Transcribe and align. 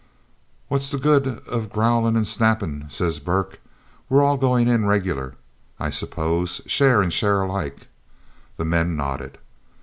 'What's 0.67 0.89
the 0.89 0.97
good 0.97 1.27
of 1.47 1.69
growlin' 1.71 2.15
and 2.15 2.27
snappin'?' 2.27 2.87
says 2.89 3.19
Burke. 3.19 3.59
'We're 4.09 4.23
all 4.23 4.35
goin' 4.35 4.67
in 4.67 4.87
regular, 4.87 5.35
I 5.79 5.91
suppose, 5.91 6.59
share 6.65 7.03
and 7.03 7.13
share 7.13 7.43
alike?' 7.43 7.85
The 8.57 8.65
men 8.65 8.95
nodded. 8.97 9.37